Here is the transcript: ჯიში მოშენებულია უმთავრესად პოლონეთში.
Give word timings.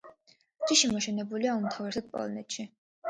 ჯიში 0.71 0.89
მოშენებულია 0.93 1.53
უმთავრესად 1.59 2.09
პოლონეთში. 2.17 2.67